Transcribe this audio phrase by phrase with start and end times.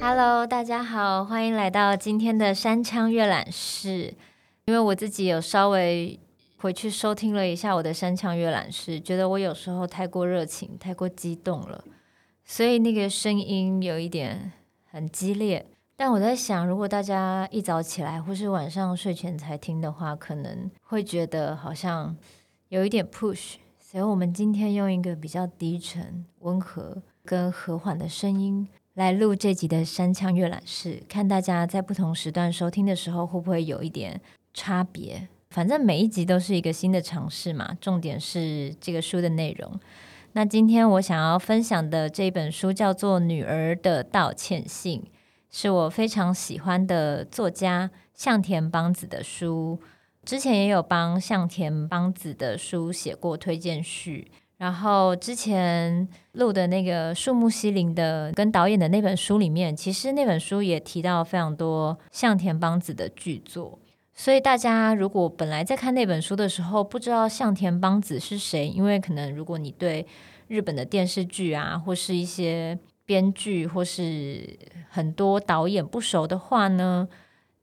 [0.00, 4.14] Hello，大家好，欢迎来到今天的山枪阅览室。
[4.64, 6.18] 因为我自己有稍微
[6.56, 11.84] 回去收听了一下我的山枪阅览室，觉得我有时候太过热情、太过激动了，
[12.46, 14.52] 所以那个声音有一点
[14.90, 15.66] 很激烈。
[16.00, 22.16] 但我在想，如果大家一早起来或是晚上睡前才听的话，可能会觉得好像
[22.68, 23.54] 有一点 push。
[23.80, 34.20] 所以，我们今天用一个比较低沉、温和跟和缓的声音来录这集的山羌阅览室，看大家在不同时段收听的时候会不会有一点
[34.54, 35.26] 差别。
[35.50, 39.80] 反正每一集都是一个新的尝试嘛，重点是这个书的内容。
[40.34, 45.00] 那今天我想要分享的这本书叫做《女儿的道歉信》。
[45.50, 49.80] 是我非常喜欢的作家向田邦子的书，
[50.24, 63.78] 之前也有帮向田邦子的书写过推荐序，然后之前录的那个树木希林的跟导演的那本书里面，其实那本书也提到非常多向田邦子的剧作，
[64.14, 70.06] 所以大家如果本来在看那本书的时候不知道向田邦子是谁，因为可能如果你对
[70.48, 74.58] 日本的电视剧啊或是一些编剧或是
[74.90, 77.08] 很多导演不熟的话呢，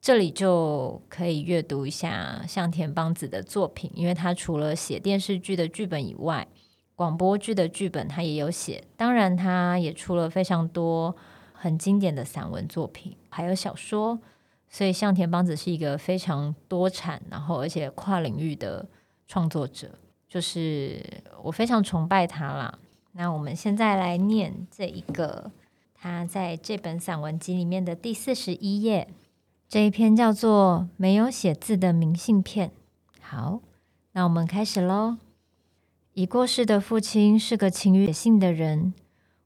[0.02, 6.48] 这里就可以阅读一下向田邦子的作品，因为他除了写电视剧的剧本以外，
[6.96, 8.84] 广播剧的剧本他也有写。
[8.98, 11.16] 当然，他也出了非常多
[11.54, 14.20] 很经典的散文作品，还有小说。
[14.68, 18.84] 所以，向田邦子是一个非常多产，然后而且跨领域的
[19.28, 19.92] 创作者，
[20.28, 21.00] 就是
[21.44, 22.80] 我非常崇拜他啦。
[23.18, 25.50] 那我们现在来念这一个，
[25.94, 29.08] 他在这本散文集里面的第四十一页，
[29.70, 32.70] 这一篇叫做《没有写字的明信片》。
[33.22, 33.62] 好，
[34.12, 35.16] 那我们开始喽。
[36.14, 38.94] 已过世的父亲是个勤于写信的人。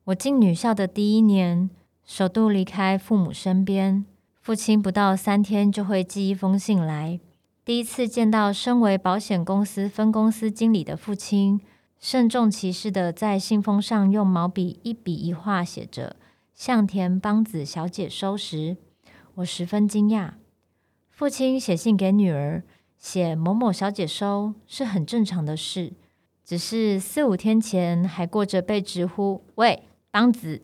[0.06, 1.70] 我进女校的第一年，
[2.04, 4.04] 首度离开父母身边，
[4.42, 7.20] 父亲不到三天就会寄一封信来。
[7.64, 11.62] 第一次见到身为保险公司分公司经理的父亲。
[12.00, 16.16] 慎重其事的在信封上用毛笔一笔一画写着
[16.56, 18.78] “向田邦子小姐收”时，
[19.36, 20.36] 我十分惊讶。
[21.10, 22.64] 父亲写信给女儿，
[22.98, 25.92] 写“某某小姐收”是很正常的事，
[26.46, 30.62] 只是四五天前还过着被直呼“喂，邦子”，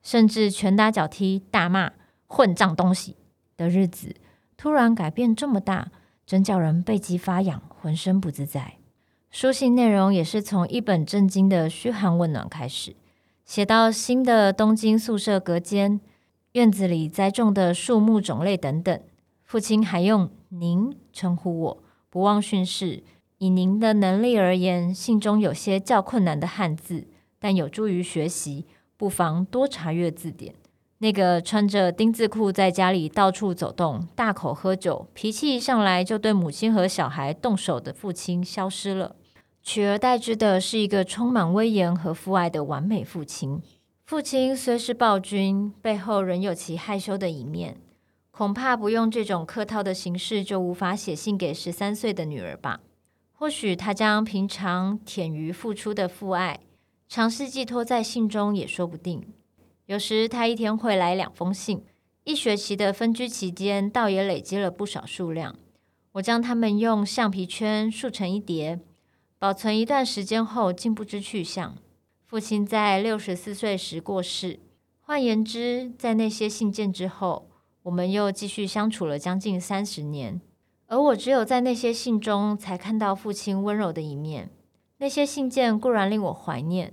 [0.00, 1.92] 甚至拳打脚踢、大骂
[2.28, 3.16] “混账东西”
[3.58, 4.14] 的日子，
[4.56, 5.90] 突然改变这么大，
[6.24, 8.77] 真叫人背脊发痒，浑身不自在。
[9.30, 12.96] 书信内容也是从一本正经的嘘寒问暖开始，
[13.44, 16.00] 写到新的东京宿舍隔间、
[16.52, 19.00] 院子里栽种的树木种类等等。
[19.44, 23.02] 父亲还用“您”称呼我，不忘训示：
[23.36, 27.06] 以您的能力而言，信中有些较困难的汉字，
[27.38, 28.66] 但有助于学习，
[28.96, 30.54] 不妨多查阅字典。
[30.98, 39.14] 那个穿着丁字裤在家里到处走动、大口喝酒、脾气一上来就对母亲和小孩动手的父亲消失了。
[39.62, 43.62] 取而代之的是一个充满威严和父爱的完美父亲。
[44.06, 47.76] 父亲虽是暴君，背后仍有其害羞的一面。
[48.30, 52.80] 恐怕不用这种客套的形式，就无法写信给十三岁的女儿吧？
[53.32, 56.60] 或许他将平常舔于付出的父爱，
[57.08, 59.22] 尝试寄托在信中也说不定。
[59.88, 61.82] 有时他一天会来两封信，
[62.24, 65.56] 一学期的分居期间，倒也累积了不少数量。
[66.12, 68.80] 我将它们用橡皮圈竖成一叠。
[69.38, 71.74] 保存一段时间后，竟不知去向。
[72.26, 74.60] 父亲在六十四岁时过世。
[75.00, 77.48] 换言之，在那些信件之后，
[77.84, 80.38] 我们又继续相处了将近三十年。
[80.88, 84.50] 而我只有在那些信中，才看到父亲温柔的一面。
[84.98, 86.92] 那些信件固然令我怀念，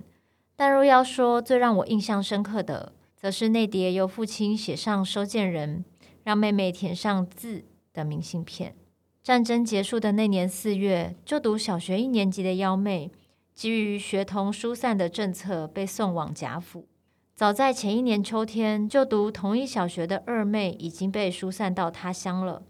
[0.56, 5.84] 但若要说最让我印象深刻的，则是那叠由父亲写上收件人，
[6.24, 8.74] 让妹妹填上字的明信片。
[9.22, 13.10] 战争结束的那年四月，就读小学一年级的幺妹，
[13.54, 16.86] 基于学童疏散的政策，被送往甲府。
[17.34, 22.62] 早在前一年秋天，就读同一小学的二妹已经被疏散到他乡了。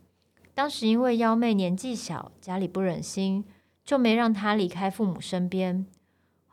[0.55, 3.44] 当时因为幺妹年纪小，家里不忍心，
[3.85, 5.87] 就没让她离开父母身边。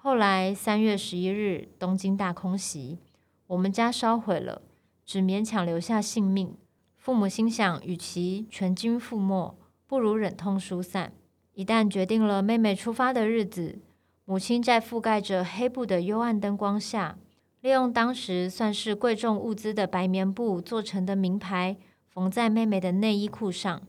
[0.05, 2.99] 后来三月十一日，东京大空袭，
[3.47, 4.61] 我们家烧毁了，
[5.05, 6.57] 只勉强留下性命。
[6.97, 9.57] 父母心想，与其全军覆没。
[9.87, 11.13] 不如忍痛疏散。
[11.53, 13.79] 一旦决定了妹妹出发的日子，
[14.25, 17.17] 母亲在覆盖着黑布的幽暗灯光下，
[17.61, 21.77] 利用当时算是贵重物资的白棉布做成的名牌，
[22.09, 23.81] 缝在妹妹的内衣裤上。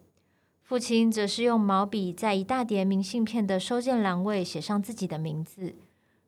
[0.63, 5.75] 父亲则是用毛笔在一大叠明信片的收件栏位写上自己的名字，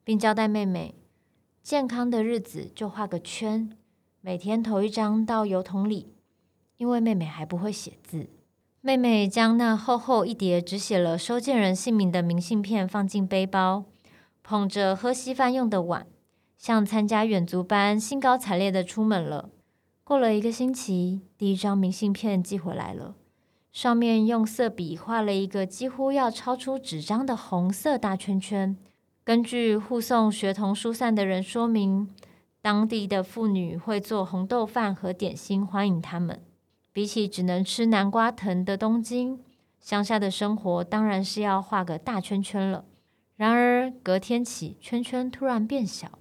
[0.06, 0.94] 并交代妹妹：
[1.64, 3.76] 健康的日子就画个圈，
[4.20, 6.14] 每天投一张到邮筒里。
[6.76, 8.28] 因为妹妹还不会写字。
[8.80, 13.86] 妹妹将那厚厚一叠只写了收件人姓名的明信片放进背包，
[14.44, 16.06] 捧着喝稀饭用的碗，
[16.56, 19.50] 像参加远足般兴高采烈地出门了。
[20.04, 23.16] 过了一个星期，第一张明信片寄回来了，
[23.72, 28.76] 上面用色笔画了一个几乎要超出纸张的红色大圈圈。
[29.26, 32.08] 根据护送学童疏散的人说明，
[32.62, 36.40] 当地的妇女会做红豆饭和点心欢迎他们。
[36.92, 39.40] 比起只能吃南瓜藤的东京，
[39.80, 42.84] 乡下的生活当然是要画个大圈圈了。
[43.34, 46.20] 然而隔天起，圈圈突然变小，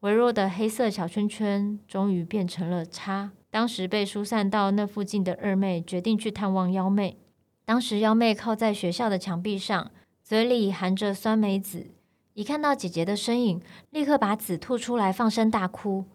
[0.00, 3.32] 微弱的黑色小圈圈终于变成了叉。
[3.50, 7.16] 当时被疏散到那附近的二妹决定去探望幺妹。
[7.64, 9.90] 当时幺妹靠在学校的墙壁上，
[10.22, 11.86] 嘴里含着酸梅子，
[12.34, 16.06] 一看到姐姐的身影，立刻把纸吐出来，放声大哭。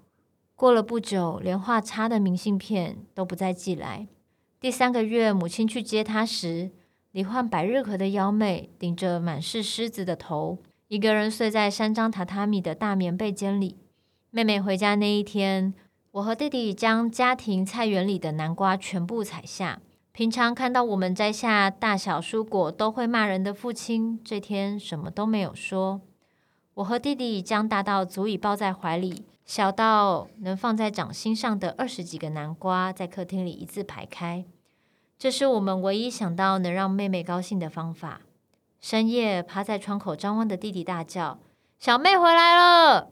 [0.55, 4.07] 过了不久，连画叉的明信片都不再寄来。
[4.59, 6.71] 第三个月，母亲去接她时，
[7.11, 13.77] 罹患百日咳的幺妹顶着满是虱子的头，一个人睡在三张榻榻米的大棉被间里。
[14.31, 15.75] 妹妹回家那一天，
[16.09, 19.81] 我和弟弟将家庭菜园里的南瓜全部采下。
[20.17, 26.01] 平常看到我们摘下大小蔬果都会骂人的父亲，这天什么都没有说。
[26.73, 29.27] 我和弟弟将大到足以抱在怀里。
[29.45, 34.43] 小到能放在掌心上的二十几个南瓜，在客厅里一字排开。
[35.19, 38.21] 这是我们唯一想到能让妹妹高兴的方法。
[38.81, 41.37] 深夜趴在窗口张望的弟弟大叫
[41.77, 43.11] ：“小妹回来了！”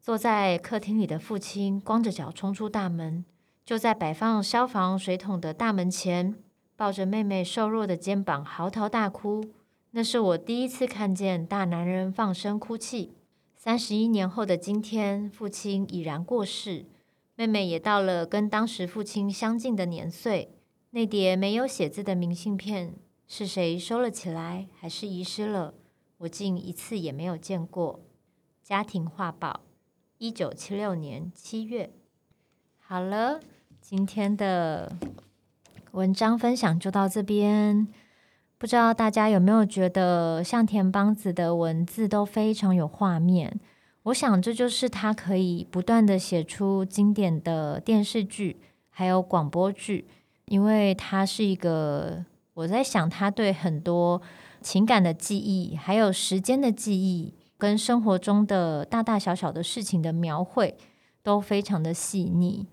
[0.00, 3.24] 坐在客厅里的父亲光着脚冲出大门，
[3.66, 6.36] 就在摆放消防水桶的大门前，
[6.76, 9.44] 抱着妹妹瘦弱的肩膀嚎啕大哭。
[9.90, 13.16] 那是我第一次看见大男人放声哭泣。
[13.56, 16.84] 三十一年后的今天，父亲已然过世，
[17.34, 20.52] 妹妹也到了跟当时父亲相近的年岁。
[20.90, 22.94] 那叠没有写字的明信片，
[23.26, 25.74] 是谁收了起来，还是遗失了？
[26.18, 27.98] 我竟一次也没有见过。
[28.62, 29.62] 家庭画报，
[30.18, 31.90] 一九七六年七月。
[32.88, 33.40] 好了，
[33.80, 34.92] 今天的
[35.90, 37.88] 文章分享就到这边。
[38.58, 43.58] 不知道大家有没有觉得向田邦子的文字都非常有画面？
[44.04, 50.06] 我想这就是他可以不断的写出经典的电视剧，还有广播剧，
[50.44, 52.24] 因为他是一个，
[52.54, 54.22] 我在想他对很多
[54.60, 60.76] 情感的记忆，还有时间的记忆，跟生活中的大大小小的事情的描绘，
[61.24, 62.68] 都非常的细腻。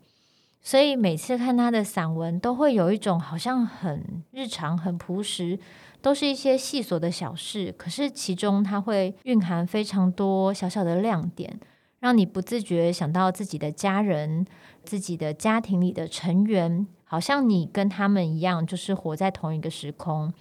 [0.65, 5.60] 所以每次看他的散文，都会有一种好像很日常、很朴实，
[6.01, 7.74] 都是一些细琐的小事。
[7.77, 11.60] 可是其中他会蕴含非常多小小的亮点，
[12.00, 14.45] 让你不自觉想到自己的家人、
[14.86, 20.33] 自己的家庭里的成员，好像你跟他们一样，就是活在同一个时空。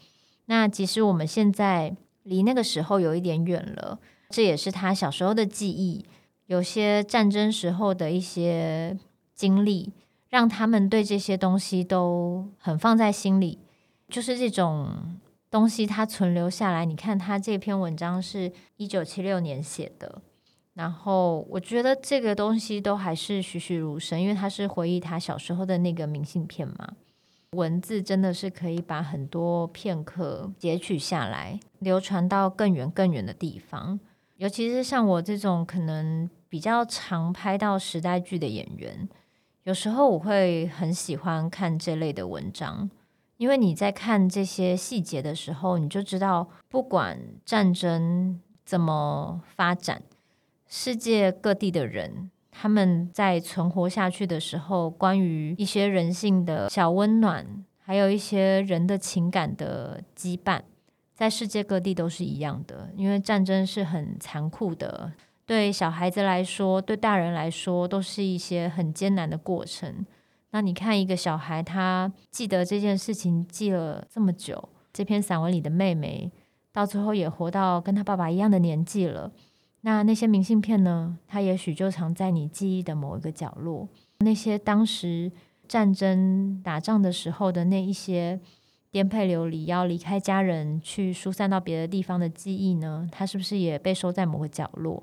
[0.47, 3.99] 那即使我们现在离那个时候有一点远了，
[4.31, 6.05] 这也是他小时候的记忆，
[6.47, 8.97] 有些战争时候的一些
[9.35, 9.93] 经历。
[10.33, 13.59] 让他们对这些东西都很放在心里，
[14.09, 15.21] 就是这种
[15.51, 16.87] 东西它存留下来。
[16.87, 20.23] 你看他这篇文章是一九七六年写的，
[20.73, 26.95] 然后我觉得这个东西都还是栩栩如生，因为他是回忆他小时候的那个明信片嘛。
[27.51, 34.01] 文字真的是可以把很多片刻截取下来，流传到更远更远的地方。
[34.39, 39.07] 尤其是像我这种可能比较常拍到时代剧的演员。
[39.65, 42.91] 有时候我会很喜欢看这类的文章，
[43.37, 50.03] 因为你在看这些细节的时候，你就知道，不管战争怎么发展，
[50.67, 60.63] 世界各地的人他们在存活下去的时候，关于一些人性的小温暖，还有一些人的情感的羁绊，
[61.15, 65.13] 在世界各地都是一样的，因为战争是很残酷的。
[65.53, 70.07] 对小孩子来说，对大人来说，都是一些很艰难的过程。
[70.53, 76.33] 那你看，一个小孩他记得这件事情记了这么久，这篇散文里的妹妹
[76.73, 79.31] 到最后也活到跟他爸爸一样的年纪了。
[79.83, 81.19] 那那些明信片呢？
[81.29, 83.87] 他也许就藏在你记忆的某一个角落。
[84.21, 85.31] 那些当时
[85.69, 88.41] 战争打仗的时候的那一些
[88.91, 93.07] 颠沛流离，要离开家人去疏散到别的地方的记忆呢？
[93.13, 95.03] 他是不是也被收在某个角落？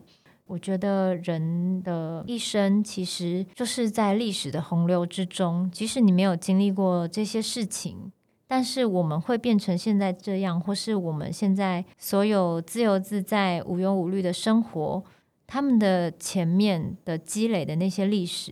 [0.50, 8.12] 我觉得人的一生其实就是在历史的洪流之中，即使你没有经历过这些事情，
[8.48, 15.04] 但是我们会变成现在这样，或是我们现在所有自由自在、无忧无虑的生活，
[15.46, 18.52] 他们的前面的积累的那些历史，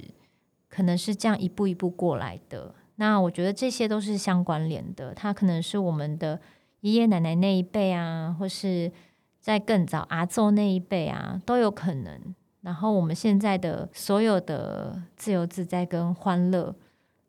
[0.69, 2.75] 可能是这样一步一步过来的。
[2.97, 6.39] 那我觉得这些都是相关联的，它可能是我们的
[6.81, 8.91] 爷爷奶奶那一辈啊，或是
[9.47, 12.19] 在更早阿祖那一辈啊，都有可能。
[12.63, 16.75] 然后我们现在的所有的自由自在跟欢乐，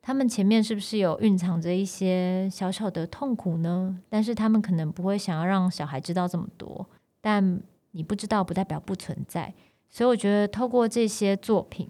[0.03, 3.97] 他们前面是不是有蕴藏着一些小小的痛苦呢？
[4.09, 6.85] 但是他们可能不会想要让小孩知道这么多。
[7.21, 9.55] 但你不知道，不代表不存在。
[9.89, 11.89] 所以我觉得透过这些作品。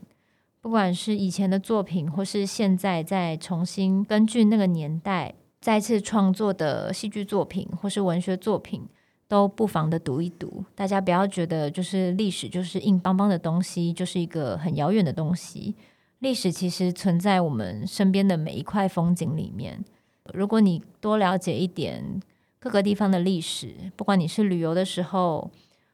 [0.61, 8.87] 不管是以前的作品，或是现在再重新根据那个年代再次创作的戏剧作品，或是文学作品，
[9.29, 10.65] 都不妨的读一读。
[10.75, 15.77] 大家不要觉得就是历史就是硬邦邦的东西，就是一个很遥远的东西。
[16.19, 19.85] 历史其实存在我们身边的每一块风景里面。
[20.33, 22.21] 如果你多了解一点
[22.59, 25.51] 各个地方的历史，不管你是旅游的时候，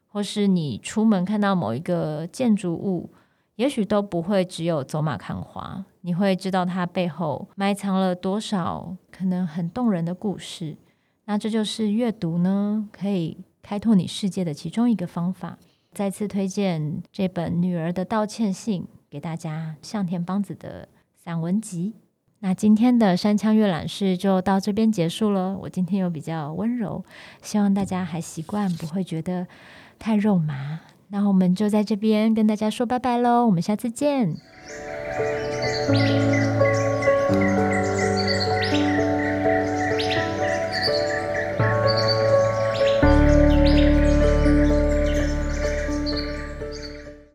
[0.09, 3.11] 或是你出门看到某一个建筑物。
[3.57, 10.77] 也许都不会只有走马看花，你会知道它背后埋藏了多少可能很动人的故事。
[11.27, 15.59] 那这就是阅读呢，可以开拓你世界的其中一个方法。
[15.93, 21.95] 再次推荐这本《女儿的道歉信》给大家，向田邦子的散文集。
[22.41, 25.57] 那今天的山羌阅览室就到这边结束了。
[25.57, 27.03] 我今天又比较温柔，
[27.43, 29.47] 希望大家还习惯，不会觉得
[29.99, 30.81] 太肉麻。
[31.09, 34.37] 那我们就在这边跟大家说拜拜喽，我们下次见。